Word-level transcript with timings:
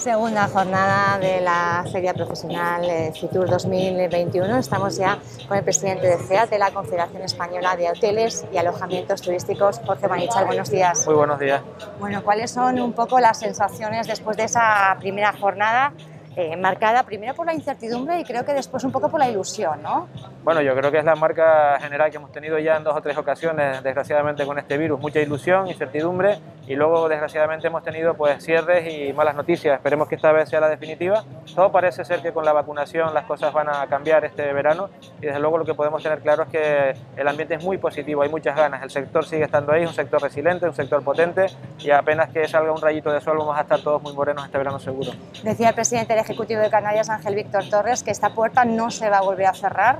Segunda 0.00 0.48
jornada 0.48 1.18
de 1.18 1.42
la 1.42 1.84
Feria 1.92 2.14
Profesional 2.14 2.88
eh, 2.88 3.12
Fitur 3.12 3.50
2021. 3.50 4.56
Estamos 4.56 4.96
ya 4.96 5.18
con 5.46 5.58
el 5.58 5.62
presidente 5.62 6.06
de 6.06 6.16
CEAT, 6.16 6.48
de 6.48 6.58
la 6.58 6.70
Confederación 6.70 7.20
Española 7.20 7.76
de 7.76 7.90
Hoteles 7.90 8.46
y 8.50 8.56
Alojamientos 8.56 9.20
Turísticos, 9.20 9.78
Jorge 9.84 10.08
Manichal. 10.08 10.46
Buenos 10.46 10.70
días. 10.70 11.04
Muy 11.04 11.16
buenos 11.16 11.38
días. 11.38 11.60
Bueno, 11.98 12.24
¿cuáles 12.24 12.50
son 12.50 12.80
un 12.80 12.94
poco 12.94 13.20
las 13.20 13.40
sensaciones 13.40 14.06
después 14.06 14.38
de 14.38 14.44
esa 14.44 14.96
primera 14.98 15.34
jornada? 15.34 15.92
Eh, 16.34 16.56
marcada 16.56 17.02
primero 17.02 17.34
por 17.34 17.44
la 17.44 17.52
incertidumbre 17.52 18.20
y 18.20 18.24
creo 18.24 18.44
que 18.46 18.54
después 18.54 18.84
un 18.84 18.92
poco 18.92 19.10
por 19.10 19.20
la 19.20 19.28
ilusión, 19.28 19.82
¿no? 19.82 20.08
Bueno, 20.42 20.62
yo 20.62 20.74
creo 20.74 20.90
que 20.90 20.98
es 20.98 21.04
la 21.04 21.16
marca 21.16 21.78
general 21.80 22.10
que 22.10 22.16
hemos 22.16 22.32
tenido 22.32 22.58
ya 22.58 22.76
en 22.76 22.82
dos 22.82 22.96
o 22.96 23.02
tres 23.02 23.18
ocasiones, 23.18 23.82
desgraciadamente 23.82 24.46
con 24.46 24.58
este 24.58 24.78
virus, 24.78 24.98
mucha 24.98 25.20
ilusión, 25.20 25.68
incertidumbre 25.68 26.38
y 26.66 26.76
luego 26.76 27.10
desgraciadamente 27.10 27.66
hemos 27.66 27.82
tenido 27.82 28.14
pues 28.14 28.42
cierres 28.42 28.90
y 28.90 29.12
malas 29.12 29.34
noticias. 29.34 29.76
Esperemos 29.76 30.08
que 30.08 30.14
esta 30.14 30.32
vez 30.32 30.48
sea 30.48 30.60
la 30.60 30.70
definitiva. 30.70 31.24
Todo 31.54 31.70
parece 31.70 32.06
ser 32.06 32.22
que 32.22 32.32
con 32.32 32.46
la 32.46 32.54
vacunación 32.54 33.12
las 33.12 33.24
cosas 33.24 33.52
van 33.52 33.68
a 33.68 33.86
cambiar 33.88 34.24
este 34.24 34.50
verano 34.54 34.88
y 35.20 35.26
desde 35.26 35.40
luego 35.40 35.58
lo 35.58 35.66
que 35.66 35.74
podemos 35.74 36.02
tener 36.02 36.20
claro 36.20 36.44
es 36.44 36.48
que 36.48 36.94
el 37.16 37.28
ambiente 37.28 37.56
es 37.56 37.62
muy 37.62 37.76
positivo, 37.76 38.22
hay 38.22 38.30
muchas 38.30 38.56
ganas, 38.56 38.82
el 38.82 38.90
sector 38.90 39.26
sigue 39.26 39.44
estando 39.44 39.72
ahí, 39.72 39.82
es 39.82 39.90
un 39.90 39.94
sector 39.94 40.22
resiliente, 40.22 40.64
un 40.64 40.74
sector 40.74 41.02
potente 41.04 41.46
y 41.78 41.90
apenas 41.90 42.30
que 42.30 42.48
salga 42.48 42.72
un 42.72 42.80
rayito 42.80 43.12
de 43.12 43.20
sol 43.20 43.36
vamos 43.36 43.58
a 43.58 43.60
estar 43.60 43.80
todos 43.80 44.00
muy 44.00 44.14
morenos 44.14 44.46
este 44.46 44.56
verano 44.56 44.78
seguro. 44.78 45.10
Decía 45.42 45.68
el 45.68 45.74
presidente 45.74 46.18
Ejecutivo 46.18 46.62
de 46.62 46.70
Canarias, 46.70 47.10
Ángel 47.10 47.34
Víctor 47.34 47.68
Torres, 47.68 48.02
que 48.02 48.10
esta 48.10 48.30
puerta 48.30 48.64
no 48.64 48.90
se 48.90 49.10
va 49.10 49.18
a 49.18 49.22
volver 49.22 49.46
a 49.46 49.54
cerrar. 49.54 49.98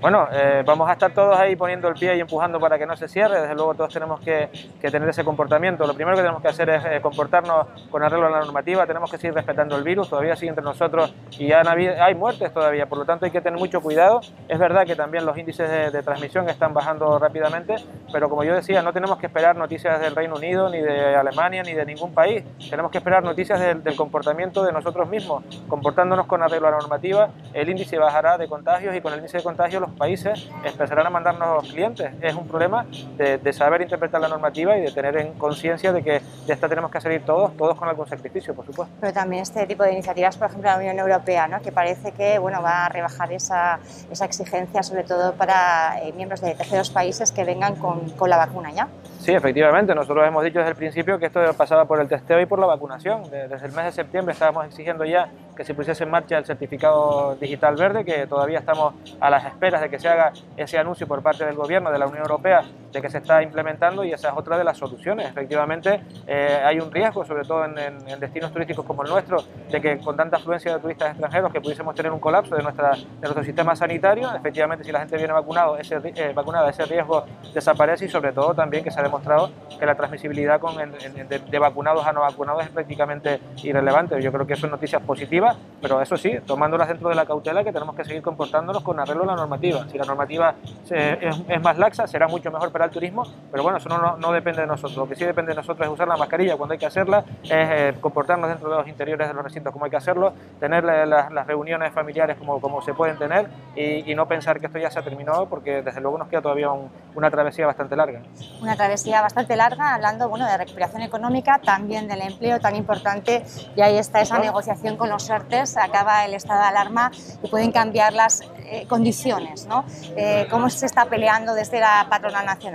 Bueno, 0.00 0.26
eh, 0.32 0.62
vamos 0.64 0.88
a 0.88 0.94
estar 0.94 1.12
todos 1.12 1.38
ahí 1.38 1.56
poniendo 1.56 1.86
el 1.86 1.94
pie 1.94 2.16
y 2.16 2.20
empujando 2.20 2.58
para 2.58 2.78
que 2.78 2.86
no 2.86 2.96
se 2.96 3.06
cierre. 3.06 3.42
Desde 3.42 3.54
luego 3.54 3.74
todos 3.74 3.92
tenemos 3.92 4.18
que, 4.20 4.48
tener 4.80 5.06
ese 5.06 5.24
comportamiento. 5.24 5.86
Lo 5.86 5.92
primero 5.92 6.16
que 6.16 6.22
tenemos 6.22 6.40
que 6.40 6.48
hacer 6.48 6.70
es 6.70 6.82
eh, 6.86 7.00
comportarnos 7.02 7.66
con 7.90 8.02
arreglo 8.02 8.28
a 8.28 8.30
la 8.30 8.38
normativa. 8.40 8.86
Tenemos 8.86 9.10
que 9.10 9.18
seguir 9.18 9.34
respetando 9.34 9.76
el 9.76 9.84
virus. 9.84 10.08
Todavía 10.08 10.36
sigue 10.36 10.48
entre 10.48 10.64
nosotros 10.64 11.14
y 11.38 11.52
hay 11.52 12.14
muertes 12.14 12.50
todavía. 12.54 12.86
Por 12.86 12.96
lo 12.96 13.04
tanto 13.04 13.26
hay 13.26 13.30
que 13.30 13.42
tener 13.42 13.58
mucho 13.58 13.82
cuidado. 13.82 14.22
Es 14.48 14.58
verdad 14.58 14.86
que 14.86 14.96
también 14.96 15.26
los 15.26 15.36
índices 15.36 15.92
de, 15.92 16.02
transmisión 16.02 16.48
están 16.48 16.72
bajando 16.72 17.18
rápidamente, 17.18 17.74
pero 18.10 18.30
como 18.30 18.42
yo 18.42 18.54
decía, 18.54 18.80
no 18.80 18.94
tenemos 18.94 19.18
que 19.18 19.26
esperar 19.26 19.54
noticias 19.54 20.00
del 20.00 20.16
Reino 20.16 20.36
Unido, 20.36 20.70
ni 20.70 20.80
de 20.80 21.14
Alemania, 21.14 21.62
ni 21.62 21.74
de 21.74 21.84
ningún 21.84 22.14
país. 22.14 22.42
Tenemos 22.70 22.90
que 22.90 22.98
esperar 22.98 23.22
noticias 23.22 23.60
del, 23.60 23.82
del 23.82 23.96
comportamiento 23.96 24.64
de 24.64 24.72
nosotros 24.72 25.06
mismos. 25.10 25.44
Comportándonos 25.68 26.24
con 26.24 26.42
arreglo 26.42 26.68
a 26.68 26.70
la 26.70 26.78
normativa, 26.78 27.28
el 27.52 27.68
índice 27.68 27.98
bajará 27.98 28.38
de 28.38 28.48
contagios 28.48 28.96
y 28.96 29.02
con 29.02 29.12
el 29.12 29.18
índice 29.18 29.36
de 29.36 29.42
contagios 29.42 29.89
países 29.92 30.48
empezarán 30.64 31.06
a 31.06 31.10
mandarnos 31.10 31.68
clientes. 31.68 32.10
Es 32.20 32.34
un 32.34 32.46
problema 32.46 32.86
de, 33.16 33.52
saber 33.52 33.82
interpretar 33.82 34.20
la 34.20 34.28
normativa 34.28 34.76
y 34.76 34.82
de 34.82 34.92
tener 34.92 35.16
en 35.16 35.32
conciencia 35.34 35.92
de 35.92 36.02
que 36.02 36.20
de 36.46 36.52
esta 36.52 36.68
tenemos 36.68 36.90
que 36.90 37.00
salir 37.00 37.24
todos, 37.24 37.56
todos 37.56 37.76
con 37.76 37.88
algún 37.88 38.06
sacrificio, 38.06 38.54
por 38.54 38.64
supuesto. 38.64 38.94
Pero 39.00 39.12
también 39.12 39.42
este 39.42 39.66
tipo 39.66 39.82
de 39.82 39.92
iniciativas, 39.92 40.36
por 40.36 40.48
ejemplo, 40.48 40.70
la 40.70 40.76
Unión 40.76 40.98
Europea, 40.98 41.48
¿no? 41.48 41.60
que 41.60 41.72
parece 41.72 42.12
que 42.12 42.38
bueno, 42.38 42.62
va 42.62 42.86
a 42.86 42.88
rebajar 42.88 43.32
esa, 43.32 43.80
esa 44.10 44.24
exigencia, 44.24 44.82
sobre 44.82 45.04
todo 45.04 45.34
para 45.34 46.00
eh, 46.02 46.12
miembros 46.12 46.40
de 46.40 46.54
terceros 46.54 46.90
países 46.90 47.32
que 47.32 47.44
vengan 47.44 47.76
con, 47.76 48.10
con 48.10 48.30
la 48.30 48.36
vacuna 48.36 48.70
ya. 48.72 48.88
Sí, 49.20 49.32
efectivamente. 49.32 49.94
Nosotros 49.94 50.26
hemos 50.26 50.42
dicho 50.42 50.58
desde 50.58 50.70
el 50.70 50.76
principio 50.76 51.18
que 51.18 51.26
esto 51.26 51.40
pasaba 51.54 51.84
por 51.84 52.00
el 52.00 52.08
testeo 52.08 52.40
y 52.40 52.46
por 52.46 52.58
la 52.58 52.66
vacunación. 52.66 53.22
Desde 53.30 53.66
el 53.66 53.72
mes 53.72 53.84
de 53.84 53.92
septiembre 53.92 54.32
estábamos 54.32 54.66
exigiendo 54.66 55.04
ya 55.04 55.28
que 55.60 55.64
se 55.66 55.74
pusiese 55.74 56.04
en 56.04 56.10
marcha 56.10 56.38
el 56.38 56.46
certificado 56.46 57.36
digital 57.38 57.76
verde, 57.76 58.02
que 58.02 58.26
todavía 58.26 58.60
estamos 58.60 58.94
a 59.20 59.28
las 59.28 59.44
esperas 59.44 59.82
de 59.82 59.90
que 59.90 59.98
se 59.98 60.08
haga 60.08 60.32
ese 60.56 60.78
anuncio 60.78 61.06
por 61.06 61.22
parte 61.22 61.44
del 61.44 61.54
Gobierno 61.54 61.92
de 61.92 61.98
la 61.98 62.06
Unión 62.06 62.22
Europea 62.22 62.62
de 62.92 63.02
que 63.02 63.10
se 63.10 63.18
está 63.18 63.42
implementando 63.42 64.04
y 64.04 64.12
esa 64.12 64.28
es 64.28 64.34
otra 64.36 64.58
de 64.58 64.64
las 64.64 64.76
soluciones. 64.76 65.28
Efectivamente, 65.28 66.02
eh, 66.26 66.60
hay 66.64 66.80
un 66.80 66.90
riesgo, 66.90 67.24
sobre 67.24 67.44
todo 67.44 67.64
en, 67.64 68.20
destinos 68.20 68.52
turísticos 68.52 68.84
como 68.84 69.02
el 69.02 69.10
nuestro, 69.10 69.42
de 69.70 69.80
que 69.80 69.98
con 69.98 70.16
tanta 70.16 70.36
afluencia 70.36 70.74
de 70.74 70.80
turistas 70.80 71.10
extranjeros 71.10 71.52
que 71.52 71.60
pudiésemos 71.60 71.94
tener 71.94 72.12
un 72.12 72.20
colapso 72.20 72.54
de, 72.54 72.62
nuestra, 72.62 72.90
de 72.92 73.20
nuestro 73.20 73.44
sistema 73.44 73.74
sanitario. 73.74 74.34
Efectivamente, 74.34 74.84
si 74.84 74.92
la 74.92 75.00
gente 75.00 75.16
viene 75.16 75.32
vacunado, 75.32 75.76
ese, 75.78 75.98
eh, 76.02 76.32
vacunada, 76.34 76.70
ese 76.70 76.84
riesgo 76.84 77.24
desaparece 77.54 78.06
y 78.06 78.08
sobre 78.08 78.32
todo 78.32 78.54
también 78.54 78.84
que 78.84 78.90
se 78.90 79.00
ha 79.00 79.02
demostrado 79.02 79.50
que 79.78 79.86
la 79.86 79.94
transmisibilidad 79.94 80.60
con, 80.60 80.76
de, 80.76 81.38
de, 81.38 81.58
vacunados 81.58 82.06
a 82.06 82.12
no 82.12 82.20
vacunados 82.20 82.64
es 82.64 82.70
prácticamente 82.70 83.40
irrelevante. 83.62 84.20
Yo 84.20 84.32
creo 84.32 84.46
que 84.46 84.56
son 84.56 84.70
noticias 84.70 85.00
positivas 85.02 85.56
pero 85.80 86.00
eso 86.00 86.16
sí, 86.16 86.32
tomándolas 86.46 86.88
dentro 86.88 87.08
de 87.08 87.14
la 87.14 87.24
cautela 87.24 87.64
que 87.64 87.72
tenemos 87.72 87.94
que 87.94 88.04
seguir 88.04 88.22
comportándonos 88.22 88.82
con 88.82 88.98
arreglo 89.00 89.22
a 89.24 89.26
la 89.26 89.36
normativa. 89.36 89.86
Si 89.88 89.96
la 89.96 90.04
normativa 90.04 90.54
es, 90.90 91.62
más 91.62 91.78
laxa, 91.78 92.06
será 92.06 92.28
mucho 92.28 92.50
mejor 92.50 92.70
para 92.70 92.79
el 92.84 92.90
turismo, 92.90 93.24
pero 93.50 93.62
bueno, 93.62 93.78
eso 93.78 93.88
no, 93.88 94.16
no, 94.16 94.32
depende 94.32 94.60
de 94.60 94.66
nosotros. 94.66 94.96
Lo 94.96 95.08
que 95.08 95.16
sí 95.16 95.24
depende 95.24 95.50
de 95.52 95.56
nosotros 95.56 95.86
es 95.86 95.92
usar 95.92 96.08
la 96.08 96.16
mascarilla 96.16 96.56
cuando 96.56 96.74
hay 96.74 96.78
que 96.78 96.86
hacerla, 96.86 97.24
es 97.42 97.50
eh, 97.50 97.94
comportarnos 98.00 98.48
dentro 98.48 98.70
de 98.70 98.76
los 98.76 98.88
interiores 98.88 99.28
de 99.28 99.34
los 99.34 99.42
recintos 99.42 99.72
como 99.72 99.84
hay 99.84 99.90
que 99.90 99.96
hacerlo, 99.96 100.32
tener 100.58 100.84
las, 100.84 101.46
reuniones 101.46 101.92
familiares 101.92 102.36
como, 102.36 102.60
como 102.60 102.82
se 102.82 102.94
pueden 102.94 103.16
tener 103.16 103.48
y, 103.74 104.14
no 104.14 104.26
pensar 104.26 104.58
que 104.60 104.66
esto 104.66 104.78
ya 104.78 104.90
se 104.90 104.98
ha 104.98 105.02
terminado 105.02 105.48
porque 105.48 105.82
desde 105.82 106.00
luego 106.00 106.18
nos 106.18 106.28
queda 106.28 106.42
todavía 106.42 106.68
una 107.14 107.30
travesía 107.30 107.66
bastante 107.66 107.96
larga. 107.96 108.20
Una 108.60 108.76
travesía 108.76 109.22
bastante 109.22 109.56
larga, 109.56 109.94
hablando 109.94 110.28
bueno, 110.28 110.46
de 110.46 110.56
recuperación 110.58 111.02
económica, 111.02 111.60
también 111.64 112.08
del 112.08 112.20
empleo 112.22 112.58
tan 112.60 112.74
importante 112.76 113.44
y 113.76 113.80
ahí 113.80 113.96
está 113.96 114.20
esa 114.20 114.38
negociación 114.38 114.96
con 114.96 115.08
los 115.08 115.30
acaba 115.30 116.24
el 116.24 116.34
estado 116.34 116.60
de 116.60 116.66
alarma 116.66 117.10
y 117.42 117.48
pueden 117.48 117.72
cambiar 117.72 118.12
las 118.12 118.42
eh, 118.64 118.86
condiciones. 118.88 119.66
¿no? 119.66 119.84
Eh, 120.16 120.46
¿Cómo 120.50 120.70
se 120.70 120.86
está 120.86 121.04
peleando 121.06 121.54
desde 121.54 121.80
la 121.80 122.06
patronal 122.08 122.46
nacional? 122.46 122.69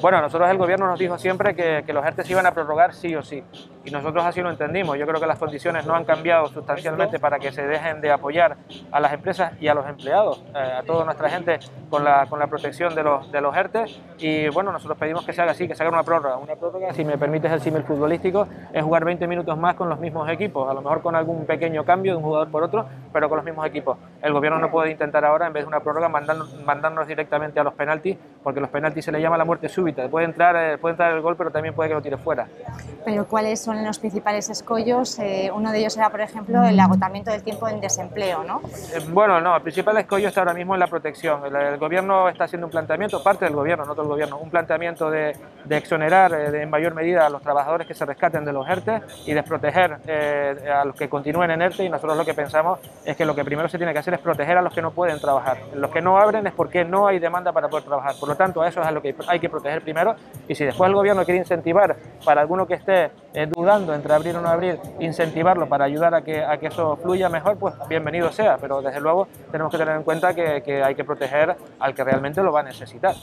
Bueno, 0.00 0.20
nosotros 0.20 0.50
el 0.50 0.58
gobierno 0.58 0.86
nos 0.86 0.98
dijo 0.98 1.18
siempre 1.18 1.54
que, 1.54 1.92
los 1.92 2.04
ERTE 2.04 2.24
se 2.24 2.32
iban 2.32 2.46
a 2.46 2.52
prorrogar 2.52 2.94
sí 2.94 3.14
o 3.14 3.22
sí, 3.22 3.42
y 3.84 3.90
nosotros 3.90 4.24
así 4.24 4.40
lo 4.40 4.50
entendimos. 4.50 4.98
Yo 4.98 5.06
creo 5.06 5.20
que 5.20 5.26
las 5.26 5.38
condiciones 5.38 5.86
no 5.86 5.94
han 5.94 6.04
cambiado 6.04 6.46
sustancialmente 6.48 7.18
para 7.18 7.38
que 7.38 7.52
se 7.52 7.66
dejen 7.66 8.00
de 8.00 8.10
apoyar 8.10 8.56
a 8.90 9.00
las 9.00 9.12
empresas 9.12 9.52
y 9.60 9.68
a 9.68 9.74
los 9.74 9.86
empleados, 9.88 10.42
eh, 10.54 10.58
a 10.78 10.82
toda 10.82 11.04
nuestra 11.04 11.28
gente 11.30 11.58
con 11.90 12.04
la, 12.04 12.26
con 12.26 12.38
la 12.38 12.46
protección 12.46 12.94
de 12.94 13.02
los, 13.02 13.30
de 13.32 13.40
los 13.40 13.56
ERTE. 13.56 13.84
Y 14.18 14.48
bueno, 14.48 14.72
nosotros 14.72 14.98
pedimos 14.98 15.24
que 15.24 15.32
se 15.32 15.42
haga 15.42 15.52
así, 15.52 15.66
que 15.66 15.74
se 15.74 15.82
haga 15.82 15.92
una 15.92 16.02
prórroga. 16.02 16.36
Una 16.36 16.54
prórroga, 16.56 16.92
si 16.92 17.04
me 17.04 17.18
permites 17.18 17.50
el 17.50 17.60
símil 17.60 17.82
futbolístico, 17.82 18.46
es 18.72 18.82
jugar 18.82 19.04
20 19.04 19.26
minutos 19.26 19.56
más 19.58 19.74
con 19.74 19.88
los 19.88 19.98
mismos 19.98 20.28
equipos, 20.30 20.70
a 20.70 20.74
lo 20.74 20.82
mejor 20.82 21.02
con 21.02 21.14
algún 21.16 21.44
pequeño 21.46 21.84
cambio 21.84 22.12
de 22.12 22.18
un 22.18 22.24
jugador 22.24 22.50
por 22.50 22.62
otro, 22.62 22.86
pero 23.12 23.28
con 23.28 23.36
los 23.36 23.44
mismos 23.44 23.66
equipos. 23.66 23.98
El 24.22 24.32
gobierno 24.32 24.58
no 24.58 24.70
puede 24.70 24.90
intentar 24.90 25.24
ahora, 25.24 25.46
en 25.46 25.52
vez 25.52 25.64
de 25.64 25.68
una 25.68 25.80
prórroga, 25.80 26.08
mandarnos 26.08 27.06
directamente 27.06 27.60
a 27.60 27.64
los 27.64 27.74
penaltis, 27.74 28.16
porque 28.42 28.60
los 28.60 28.70
penaltis 28.70 29.04
se 29.04 29.12
le 29.12 29.20
llama 29.20 29.36
la 29.36 29.44
muerte 29.44 29.68
súbita 29.68 30.08
Puede 30.08 30.26
entrar, 30.26 30.56
eh, 30.56 30.78
puede 30.78 30.92
entrar 30.92 31.12
el 31.12 31.20
gol, 31.20 31.36
pero 31.36 31.50
también 31.50 31.74
puede 31.74 31.88
que 31.88 31.94
lo 31.94 32.02
tire 32.02 32.16
fuera. 32.16 32.46
Pero 33.04 33.26
¿cuáles 33.26 33.60
son 33.60 33.84
los 33.84 33.98
principales 33.98 34.48
escollos? 34.48 35.18
Eh, 35.18 35.50
uno 35.54 35.72
de 35.72 35.78
ellos 35.80 35.96
era, 35.96 36.10
por 36.10 36.20
ejemplo, 36.20 36.62
el 36.62 36.78
agotamiento 36.78 37.30
del 37.30 37.42
tiempo 37.42 37.68
en 37.68 37.80
desempleo, 37.80 38.44
¿no? 38.44 38.60
Eh, 38.94 39.00
bueno, 39.08 39.40
no, 39.40 39.56
el 39.56 39.62
principal 39.62 39.96
escollo 39.98 40.28
está 40.28 40.40
ahora 40.40 40.54
mismo 40.54 40.74
en 40.74 40.80
la 40.80 40.86
protección. 40.86 41.42
El, 41.44 41.78
gobierno 41.78 42.28
está 42.28 42.44
haciendo 42.44 42.66
un 42.66 42.70
planteamiento, 42.70 43.22
parte 43.22 43.44
del 43.44 43.54
gobierno, 43.54 43.84
no 43.84 43.94
todo 43.94 44.02
el 44.02 44.08
gobierno, 44.08 44.38
un 44.38 44.50
planteamiento 44.50 45.10
de, 45.10 45.36
exonerar 45.70 46.32
en 46.34 46.68
mayor 46.68 46.94
medida 46.94 47.26
a 47.26 47.30
los 47.30 47.40
trabajadores 47.40 47.86
que 47.86 47.94
se 47.94 48.04
rescaten 48.04 48.44
de 48.44 48.52
los 48.52 48.68
ERTE 48.68 49.00
y 49.24 49.32
desproteger 49.32 49.98
a 50.70 50.84
los 50.84 50.94
que 50.94 51.08
continúen 51.08 51.50
en 51.50 51.62
ERTE 51.62 51.84
y 51.84 51.88
nosotros 51.88 52.16
lo 52.16 52.24
que 52.24 52.34
pensamos 52.34 52.78
es 53.04 53.16
que 53.16 53.24
lo 53.24 53.34
que 53.34 53.42
primero 53.42 53.68
se 53.68 53.78
tiene 53.78 53.92
que 53.92 53.98
hacer 53.98 54.14
es 54.14 54.20
proteger 54.20 54.58
a 54.58 54.62
los 54.62 54.74
que 54.74 54.82
no 54.82 54.90
pueden 54.90 55.18
trabajar. 55.18 55.58
Los 55.74 55.90
que 55.90 56.02
no 56.02 56.18
abren 56.18 56.46
es 56.46 56.52
porque 56.52 56.84
no 56.84 57.06
hay 57.06 57.18
demanda 57.18 57.52
para 57.52 57.68
poder 57.68 57.84
trabajar. 57.84 58.14
Por 58.20 58.28
lo 58.28 58.36
tanto, 58.36 58.60
a 58.60 58.68
eso 58.68 58.82
es 58.82 58.86
a 58.86 58.90
lo 58.90 59.00
que 59.00 59.14
hay 59.26 59.40
que 59.40 59.48
proteger 59.48 59.82
primero 59.82 60.14
y 60.46 60.54
si 60.54 60.64
después 60.64 60.88
el 60.88 60.94
gobierno 60.94 61.24
quiere 61.24 61.38
incentivar 61.38 61.96
para 62.24 62.42
alguno 62.42 62.66
que 62.66 62.74
esté 62.74 62.91
eh, 62.92 63.46
dudando 63.46 63.94
entre 63.94 64.12
abrir 64.12 64.36
o 64.36 64.40
no 64.40 64.48
abrir, 64.48 64.78
incentivarlo 65.00 65.68
para 65.68 65.84
ayudar 65.84 66.14
a 66.14 66.22
que, 66.22 66.44
a 66.44 66.58
que 66.58 66.66
eso 66.66 66.96
fluya 66.96 67.28
mejor, 67.28 67.56
pues 67.58 67.74
bienvenido 67.88 68.30
sea, 68.32 68.58
pero 68.58 68.82
desde 68.82 69.00
luego 69.00 69.28
tenemos 69.50 69.70
que 69.72 69.78
tener 69.78 69.96
en 69.96 70.02
cuenta 70.02 70.34
que, 70.34 70.62
que 70.62 70.82
hay 70.82 70.94
que 70.94 71.04
proteger 71.04 71.56
al 71.78 71.94
que 71.94 72.04
realmente 72.04 72.42
lo 72.42 72.52
va 72.52 72.60
a 72.60 72.64
necesitar 72.64 73.14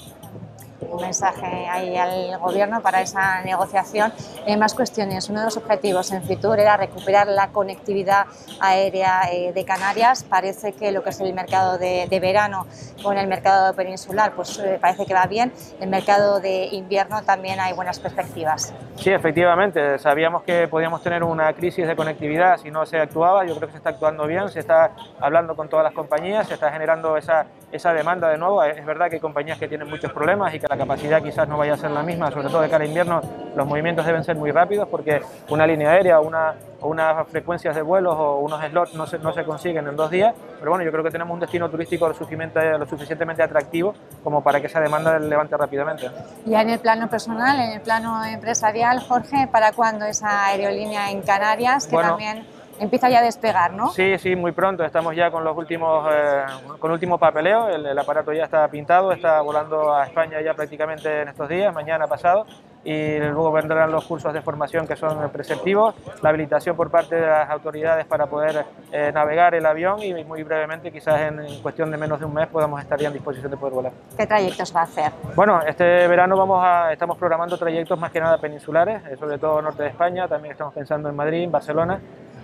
un 0.81 1.01
mensaje 1.01 1.45
ahí 1.45 1.95
al 1.97 2.37
gobierno 2.39 2.81
para 2.81 3.01
esa 3.01 3.41
negociación. 3.41 4.11
Hay 4.45 4.57
más 4.57 4.73
cuestiones. 4.73 5.29
Uno 5.29 5.39
de 5.39 5.45
los 5.45 5.57
objetivos 5.57 6.11
en 6.11 6.23
Fitur 6.23 6.59
era 6.59 6.77
recuperar 6.77 7.27
la 7.27 7.49
conectividad 7.49 8.25
aérea 8.59 9.21
eh, 9.31 9.53
de 9.53 9.65
Canarias. 9.65 10.23
Parece 10.23 10.73
que 10.73 10.91
lo 10.91 11.03
que 11.03 11.09
es 11.09 11.19
el 11.19 11.33
mercado 11.33 11.77
de, 11.77 12.07
verano 12.19 12.67
con 13.01 13.17
el 13.17 13.27
mercado 13.27 13.73
peninsular, 13.73 14.33
pues 14.33 14.59
eh, 14.59 14.77
parece 14.79 15.05
que 15.05 15.13
va 15.13 15.25
bien. 15.25 15.53
El 15.79 15.89
mercado 15.89 16.39
de 16.39 16.65
invierno 16.71 17.23
también 17.23 17.59
hay 17.59 17.73
buenas 17.73 17.99
perspectivas. 17.99 18.73
Sí, 18.95 19.09
efectivamente. 19.11 19.97
Sabíamos 19.99 20.43
que 20.43 20.67
podíamos 20.67 21.01
tener 21.01 21.23
una 21.23 21.53
crisis 21.53 21.87
de 21.87 21.95
conectividad 21.95 22.57
si 22.57 22.71
no 22.71 22.85
se 22.85 22.99
actuaba. 22.99 23.45
Yo 23.45 23.55
creo 23.55 23.67
que 23.67 23.73
se 23.73 23.77
está 23.77 23.91
actuando 23.91 24.27
bien, 24.27 24.49
se 24.49 24.59
está 24.59 24.91
hablando 25.19 25.55
con 25.55 25.69
todas 25.69 25.83
las 25.83 25.93
compañías, 25.93 26.47
se 26.47 26.55
está 26.55 26.71
generando 26.71 27.15
esa, 27.15 27.45
esa 27.71 27.93
demanda 27.93 28.29
de 28.29 28.37
nuevo. 28.37 28.63
Es 28.63 28.85
verdad 28.85 29.09
que 29.09 29.15
hay 29.15 29.21
compañías 29.21 29.57
que 29.57 29.67
tienen 29.67 29.89
muchos 29.89 30.11
problemas 30.11 30.53
y 30.53 30.59
que 30.59 30.67
La 30.69 30.77
capacidad 30.77 31.19
quizás 31.23 31.47
no 31.47 31.57
vaya 31.57 31.73
a 31.73 31.77
ser 31.77 31.89
la 31.89 32.03
misma, 32.03 32.29
sobre 32.29 32.47
todo 32.47 32.61
de 32.61 32.69
cara 32.69 32.83
a 32.83 32.87
invierno, 32.87 33.21
los 33.55 33.65
movimientos 33.65 34.05
deben 34.05 34.23
ser 34.23 34.35
muy 34.35 34.51
rápidos 34.51 34.87
porque 34.87 35.19
una 35.49 35.65
línea 35.65 35.89
aérea, 35.89 36.19
una, 36.19 36.53
unas 36.81 37.27
frecuencias 37.27 37.75
de 37.75 37.81
vuelos 37.81 38.13
o 38.15 38.35
unos 38.37 38.63
slots 38.63 38.93
no 38.93 39.07
se, 39.07 39.17
no 39.17 39.33
se 39.33 39.43
consiguen 39.43 39.87
en 39.87 39.95
dos 39.95 40.11
días, 40.11 40.35
pero 40.59 40.69
bueno, 40.69 40.85
yo 40.85 40.91
creo 40.91 41.03
que 41.03 41.09
tenemos 41.09 41.33
un 41.33 41.39
destino 41.39 41.71
turístico 41.71 42.07
lo 42.07 42.13
suficientemente, 42.13 42.77
lo 42.77 42.85
suficientemente 42.85 43.41
atractivo 43.41 43.95
como 44.23 44.43
para 44.43 44.61
que 44.61 44.67
esa 44.67 44.79
demanda 44.79 45.17
levante 45.17 45.57
rápidamente. 45.57 46.11
Y 46.45 46.53
en 46.53 46.69
el 46.69 46.77
plano 46.77 47.09
personal, 47.09 47.59
en 47.59 47.71
el 47.71 47.81
plano 47.81 48.23
empresarial, 48.23 48.99
Jorge, 48.99 49.47
¿para 49.51 49.71
cuándo 49.71 50.05
esa 50.05 50.45
aerolínea 50.45 51.09
en 51.09 51.23
Canarias 51.23 51.87
que 51.87 51.97
también 51.97 52.45
empieza 52.79 53.09
ya 53.09 53.19
a 53.19 53.23
despegar, 53.23 53.73
¿no? 53.73 53.89
Sí, 53.89 54.17
sí, 54.17 54.35
muy 54.35 54.51
pronto. 54.51 54.83
Estamos 54.83 55.15
ya 55.15 55.29
con 55.31 55.43
los 55.43 55.55
últimos, 55.55 56.07
eh, 56.11 56.43
con 56.79 56.91
último 56.91 57.17
papeleo. 57.17 57.69
El, 57.69 57.97
aparato 57.97 58.33
ya 58.33 58.45
está 58.45 58.67
pintado, 58.67 59.11
está 59.11 59.41
volando 59.41 59.93
a 59.93 60.05
España 60.05 60.41
ya 60.41 60.53
prácticamente 60.53 61.21
en 61.21 61.27
estos 61.27 61.49
días, 61.49 61.73
mañana 61.73 62.07
pasado. 62.07 62.45
Y 62.81 63.19
luego 63.19 63.51
vendrán 63.51 63.91
los 63.91 64.05
cursos 64.05 64.33
de 64.33 64.41
formación 64.41 64.87
que 64.87 64.95
son 64.95 65.29
preceptivos, 65.31 65.95
la 66.21 66.29
habilitación 66.29 66.77
por 66.77 66.89
parte 66.89 67.15
de 67.15 67.27
las 67.27 67.49
autoridades 67.49 68.05
para 68.05 68.27
poder 68.27 68.65
eh, 68.93 69.11
navegar 69.13 69.53
el 69.53 69.65
avión 69.65 70.01
y 70.01 70.23
muy 70.23 70.43
brevemente, 70.43 70.89
quizás 70.89 71.19
en, 71.23 71.61
cuestión 71.61 71.91
de 71.91 71.97
menos 71.97 72.21
de 72.21 72.25
un 72.25 72.33
mes, 72.33 72.47
podamos 72.47 72.81
estar 72.81 72.97
ya 72.97 73.07
en 73.07 73.13
disposición 73.13 73.51
de 73.51 73.57
poder 73.57 73.73
volar. 73.73 73.91
¿Qué 74.15 74.25
trayectos 74.25 74.73
va 74.73 74.79
a 74.79 74.83
hacer? 74.83 75.11
Bueno, 75.35 75.61
este 75.67 76.07
verano 76.07 76.37
vamos 76.37 76.63
a, 76.63 76.93
estamos 76.93 77.17
programando 77.17 77.57
trayectos 77.57 77.99
más 77.99 78.11
que 78.11 78.21
nada 78.21 78.37
peninsulares, 78.37 79.01
eh, 79.07 79.17
sobre 79.17 79.37
todo 79.37 79.61
norte 79.61 79.83
de 79.83 79.89
España, 79.89 80.29
también 80.29 80.53
estamos 80.53 80.73
pensando 80.73 81.09
en 81.09 81.17
Madrid, 81.17 81.43
en 81.43 81.51
Barcelona 81.51 81.99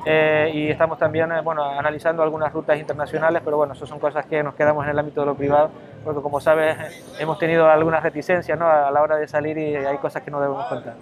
eh, 0.05 0.51
y 0.53 0.69
estamos 0.69 0.97
también 0.97 1.31
eh, 1.31 1.41
bueno, 1.41 1.63
analizando 1.63 2.21
algunas 2.23 2.53
rutas 2.53 2.79
internacionales, 2.79 3.41
pero 3.43 3.57
bueno, 3.57 3.73
eso 3.73 3.85
son 3.85 3.99
cosas 3.99 4.25
que 4.25 4.43
nos 4.43 4.55
quedamos 4.55 4.85
en 4.85 4.91
el 4.91 4.99
ámbito 4.99 5.21
de 5.21 5.27
lo 5.27 5.35
privado, 5.35 5.71
porque 6.03 6.21
como 6.21 6.39
sabes, 6.39 6.77
hemos 7.19 7.39
tenido 7.39 7.67
algunas 7.67 8.03
reticencias 8.03 8.57
¿no? 8.57 8.67
a 8.67 8.91
la 8.91 9.01
hora 9.01 9.17
de 9.17 9.27
salir 9.27 9.57
y 9.57 9.75
hay 9.75 9.97
cosas 9.97 10.21
que 10.21 10.31
no 10.31 10.39
debemos 10.39 10.65
contar. 10.67 10.95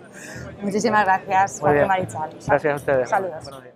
Muchísimas 0.62 1.06
gracias, 1.06 1.60
Jorge 1.60 1.86
Marichal. 1.86 2.30
Gracias 2.48 2.74
a 2.74 2.76
ustedes. 2.76 3.10
Saludos. 3.10 3.73